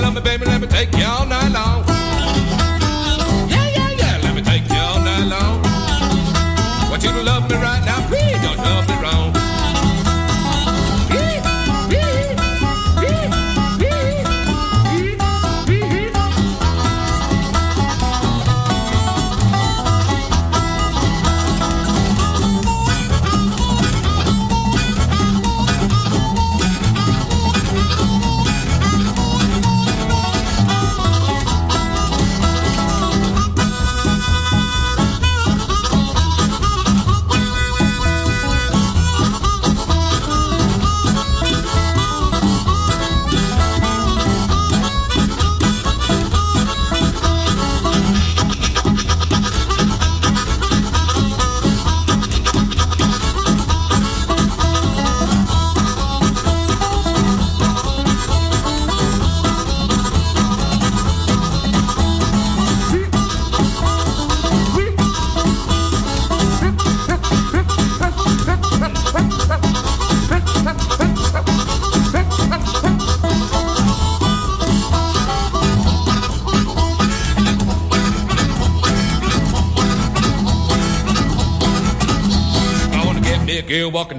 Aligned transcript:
Love 0.00 0.14
me, 0.14 0.20
baby, 0.20 0.46
let 0.46 0.60
me 0.60 0.66
take 0.66 0.94
you 0.96 1.09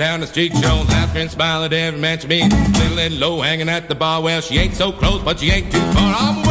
down 0.01 0.19
the 0.19 0.25
street, 0.25 0.51
showing 0.57 0.87
laughter 0.87 1.19
and 1.19 1.29
smile 1.29 1.63
at 1.63 1.71
every 1.73 1.99
man 1.99 2.17
she 2.19 2.27
meets. 2.27 2.55
Little 2.79 2.97
and 2.97 3.19
low 3.19 3.39
hanging 3.39 3.69
at 3.69 3.87
the 3.87 3.93
bar. 3.93 4.19
Well, 4.19 4.41
she 4.41 4.57
ain't 4.57 4.73
so 4.73 4.91
close, 4.91 5.21
but 5.21 5.39
she 5.39 5.51
ain't 5.51 5.71
too 5.71 5.79
far. 5.93 6.15
I'm 6.17 6.50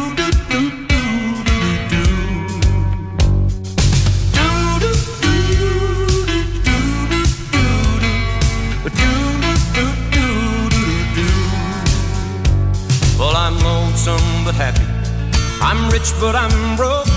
Rich 16.01 16.13
but 16.19 16.35
I'm 16.35 16.75
broke. 16.75 17.07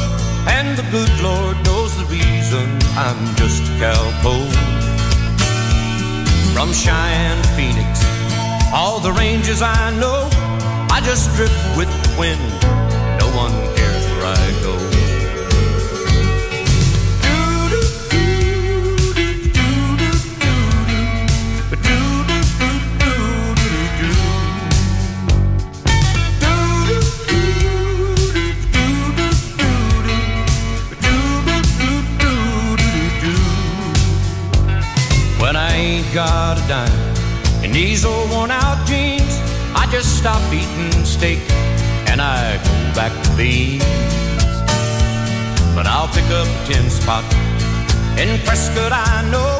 And 0.46 0.76
the 0.76 0.84
good 0.90 1.14
Lord 1.22 1.56
knows 1.64 1.96
the 1.96 2.04
reason 2.04 2.66
I'm 2.96 3.34
just 3.36 3.62
a 3.62 3.72
cowpoke. 3.80 4.54
From 6.54 6.72
Cheyenne 6.72 7.42
Phoenix, 7.56 8.04
all 8.72 9.00
the 9.00 9.12
ranges 9.12 9.62
I 9.62 9.90
know, 9.98 10.28
I 10.90 11.00
just 11.04 11.34
drift 11.36 11.76
with 11.76 11.88
the 12.04 12.20
wind. 12.20 12.44
No 13.20 13.28
one 13.36 13.52
cares 13.76 14.04
where 14.12 14.26
I 14.26 14.46
go. 14.62 14.63
Got 36.14 36.64
a 36.64 36.68
dime 36.68 37.64
in 37.64 37.72
these 37.72 38.04
old 38.04 38.30
worn 38.30 38.52
out 38.52 38.86
jeans, 38.86 39.40
I 39.74 39.88
just 39.90 40.16
stop 40.16 40.40
eating 40.52 41.04
steak 41.04 41.40
and 42.06 42.22
I 42.22 42.56
go 42.58 42.94
back 42.94 43.10
to 43.24 43.36
beans. 43.36 43.82
But 45.74 45.88
I'll 45.88 46.06
pick 46.06 46.30
up 46.30 46.46
a 46.46 46.72
tin 46.72 46.88
spot 46.88 47.24
in 48.16 48.38
Prescott, 48.46 48.92
I 48.92 49.28
know, 49.32 49.58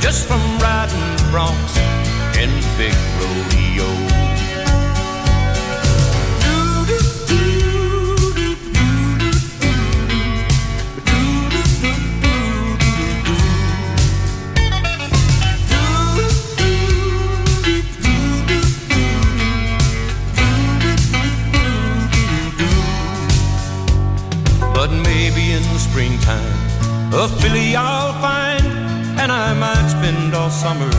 just 0.00 0.26
from 0.26 0.42
riding 0.58 0.98
the 1.14 1.22
broncs 1.30 1.76
in 2.42 2.50
the 2.50 2.74
big 2.76 2.96
rodeo. 3.20 4.33
A 27.16 27.28
filly 27.40 27.76
I'll 27.76 28.12
find, 28.20 28.66
and 29.20 29.30
I 29.30 29.54
might 29.54 29.88
spend 29.88 30.34
all 30.34 30.50
summer 30.50 30.90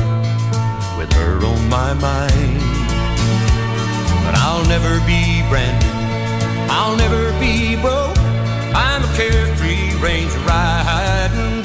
with 0.98 1.12
her 1.14 1.44
on 1.44 1.70
my 1.70 1.94
mind. 1.94 2.60
But 4.24 4.36
I'll 4.36 4.66
never 4.66 5.00
be 5.06 5.44
branded, 5.50 5.92
I'll 6.72 6.96
never 6.96 7.38
be 7.40 7.76
broke. 7.76 8.18
I'm 8.74 9.04
a 9.04 9.12
carefree 9.16 9.94
ranger 10.02 10.40
riding, 10.48 11.65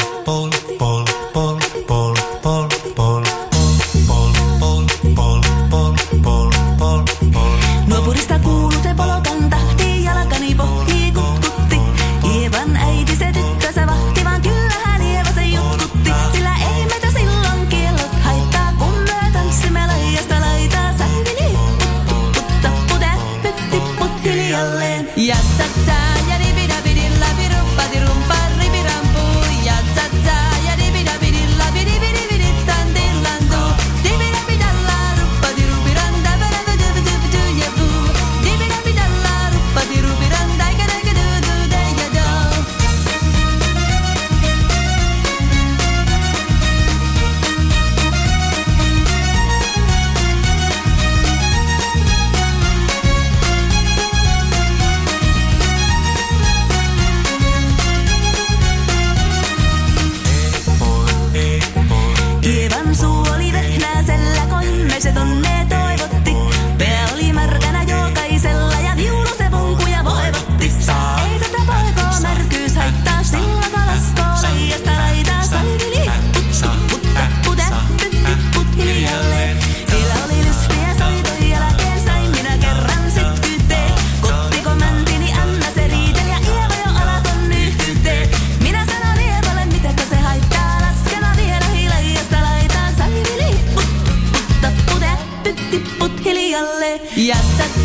tipput 95.71 96.25
hiljalle. 96.25 97.01
Ja 97.15 97.35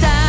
tää. 0.00 0.25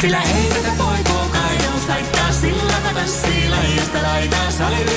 Sillä 0.00 0.20
heitä 0.20 0.70
poikuu 0.78 1.28
kaidaus 1.32 1.88
laittaa 1.88 2.32
sillä 2.32 2.72
kata 2.82 3.06
siila, 3.06 3.56
josta 3.76 4.02
laitaa 4.02 4.50
salin. 4.50 4.87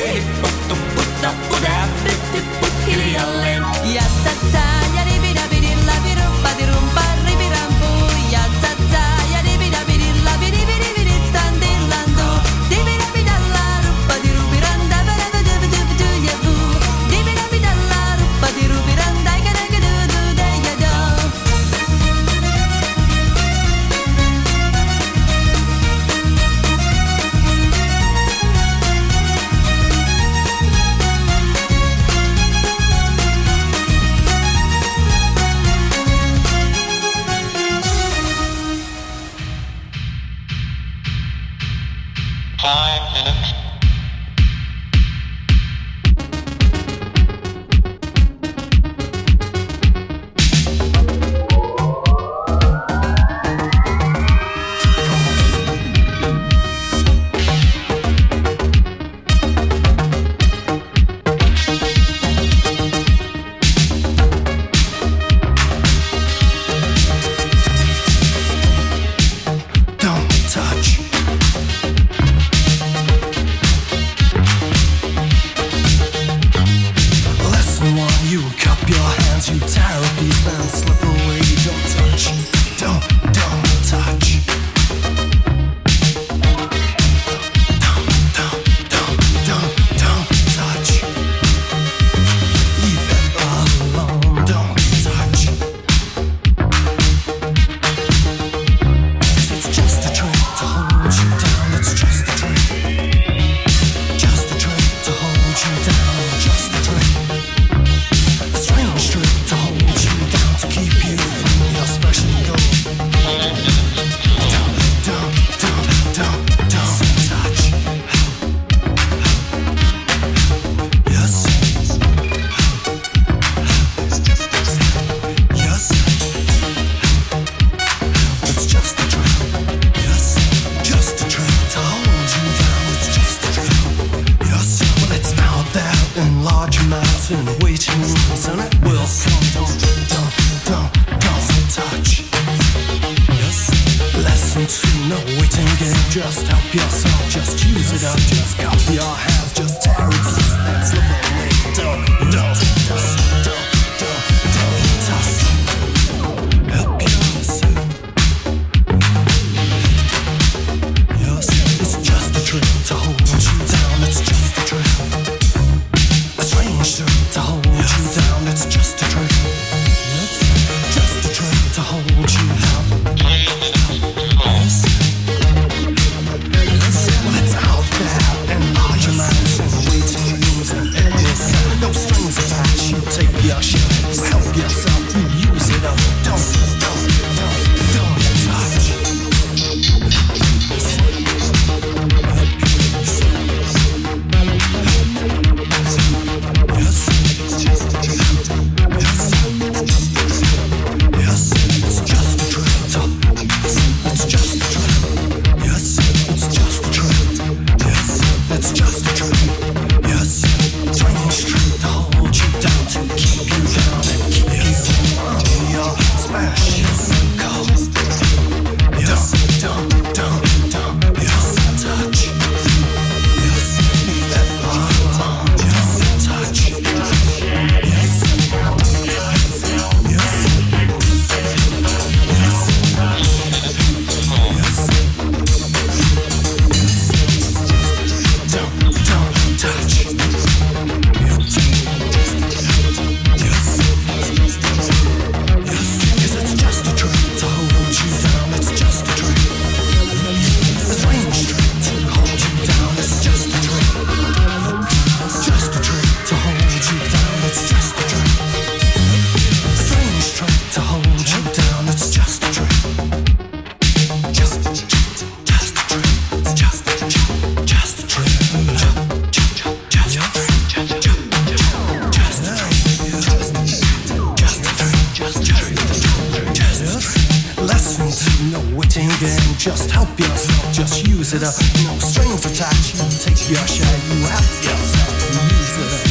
Just 279.62 279.91
help 279.91 280.10
yourself, 280.19 280.74
just 280.74 281.06
use 281.06 281.34
it 281.34 281.43
up. 281.43 281.54
No 281.86 281.95
strings 282.00 282.47
attached. 282.47 282.95
You 282.95 283.19
take 283.19 283.47
your 283.47 283.67
share, 283.67 283.86
you 284.10 284.26
help 284.26 284.63
yourself, 284.63 285.52
use 285.52 285.78
it 285.78 286.08
up. 286.08 286.11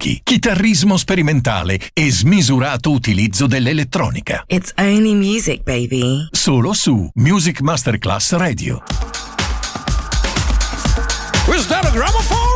lunghi, 0.00 0.20
chitarrismo 0.22 0.96
sperimentale 0.96 1.78
e 1.92 2.10
smisurato 2.10 2.90
utilizzo 2.90 3.46
dell'elettronica. 3.46 4.44
It's 4.46 4.72
only 4.78 5.14
music, 5.14 5.62
baby. 5.62 6.28
Solo 6.30 6.72
su 6.72 7.10
Music 7.14 7.60
Masterclass 7.60 8.32
Radio. 8.32 8.82
Is 11.54 11.66
that 11.66 11.84
a 11.84 11.90
gramophone? 11.90 12.49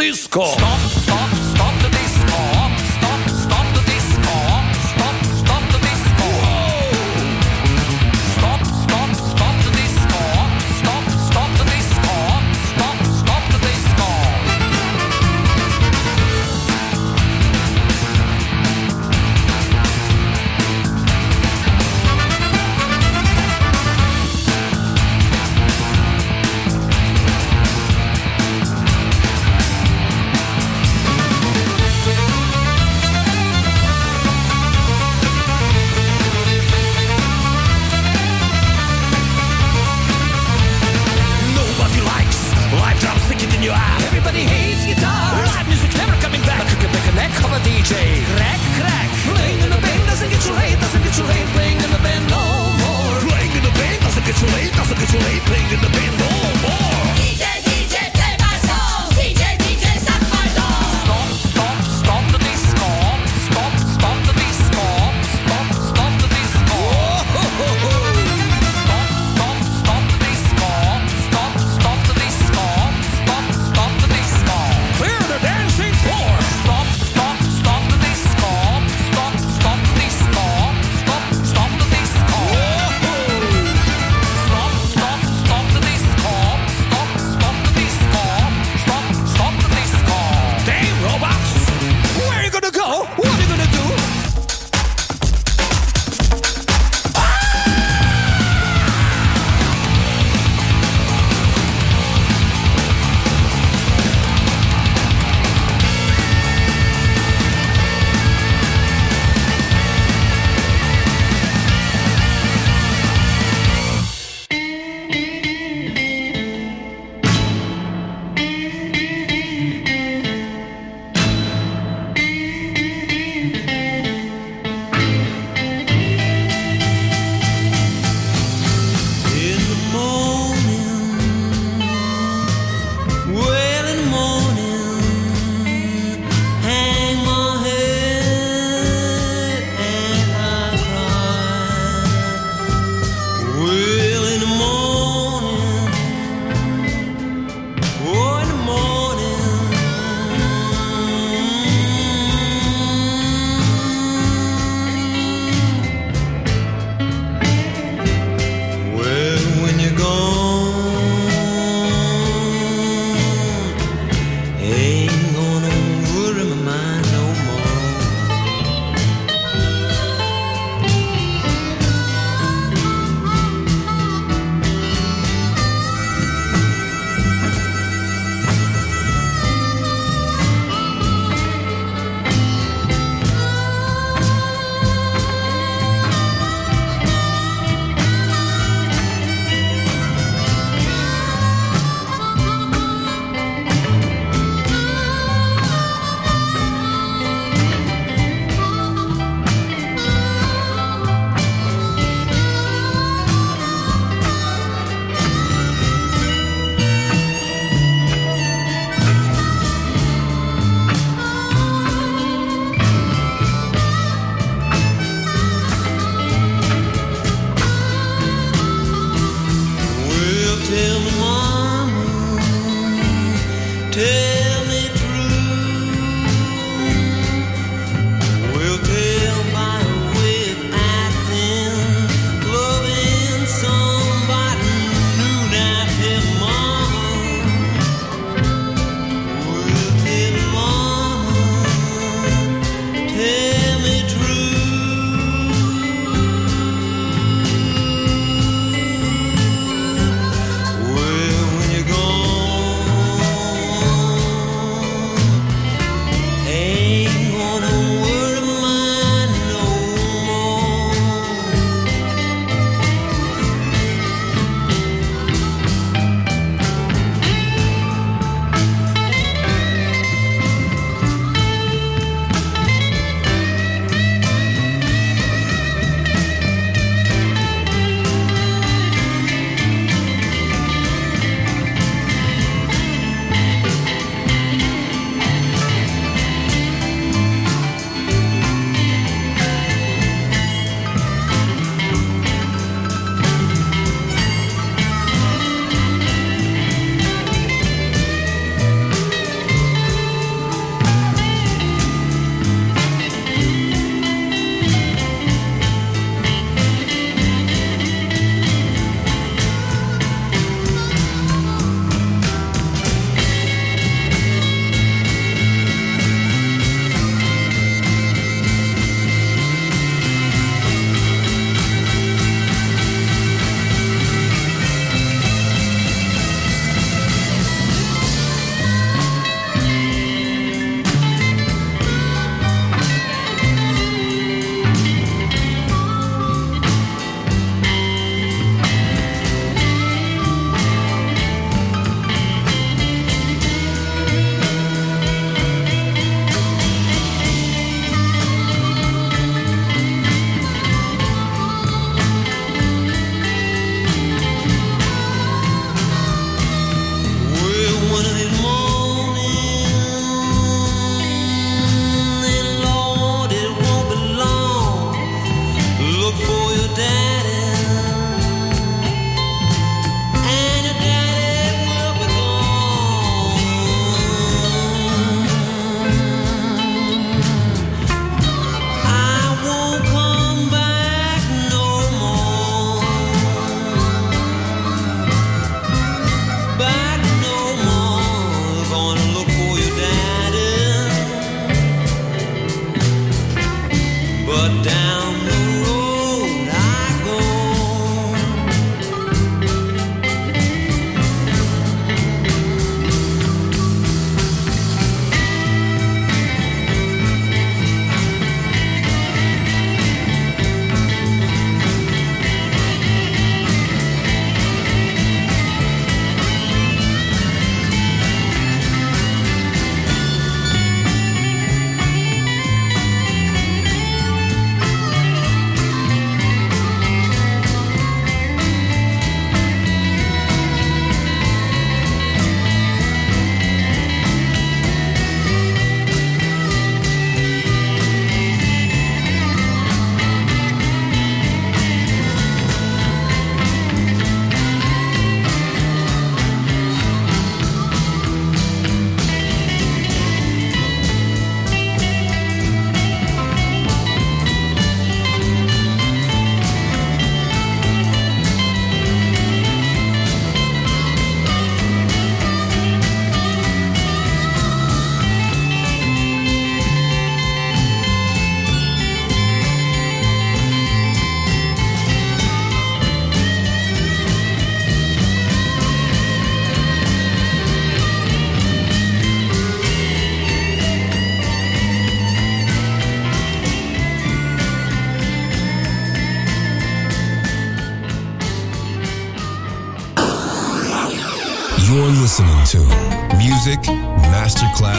disco. 0.00 0.46
Stop, 0.46 0.78
stop, 0.88 1.34
stop. 1.34 1.49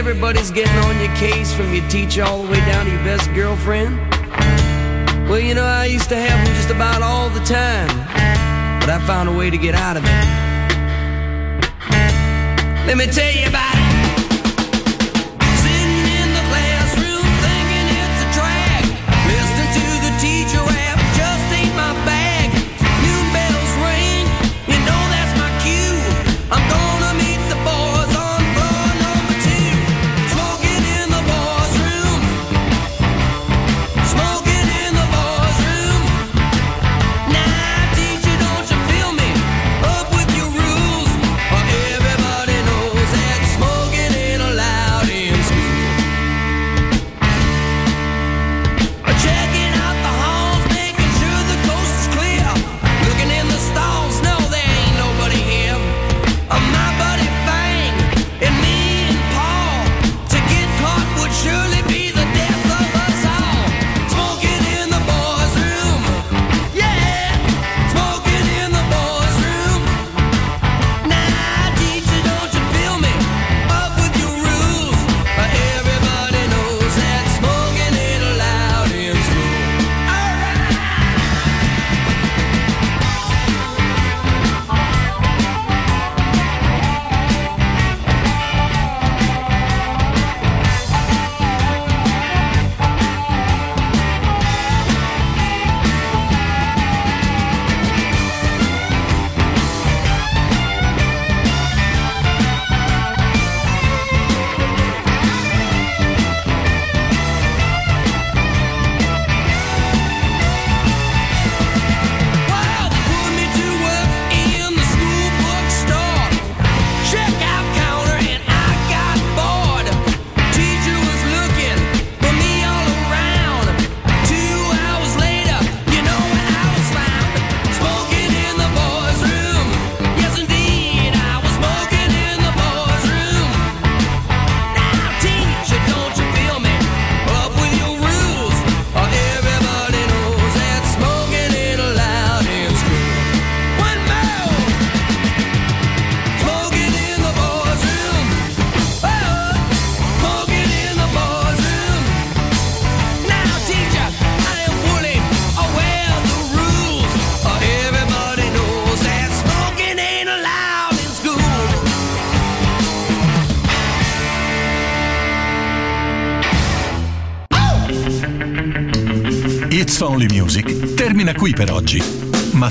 everybody's 0.00 0.50
getting 0.50 0.74
on 0.84 0.98
your 0.98 1.14
case 1.16 1.52
from 1.52 1.74
your 1.74 1.86
teacher 1.90 2.24
all 2.24 2.42
the 2.42 2.50
way 2.50 2.58
down 2.60 2.86
to 2.86 2.90
your 2.90 3.04
best 3.04 3.30
girlfriend? 3.34 3.98
Well, 5.28 5.38
you 5.38 5.52
know, 5.52 5.62
I 5.62 5.84
used 5.84 6.08
to 6.08 6.16
have 6.16 6.46
them 6.46 6.54
just 6.56 6.70
about 6.70 7.02
all 7.02 7.28
the 7.28 7.40
time, 7.40 7.88
but 8.80 8.88
I 8.88 8.98
found 9.06 9.28
a 9.28 9.32
way 9.32 9.50
to 9.50 9.58
get 9.58 9.74
out 9.74 9.98
of 9.98 10.04
it. 10.04 10.10
Let 12.86 12.96
me 12.96 13.04
tell 13.12 13.30
you 13.30 13.46
about 13.46 13.69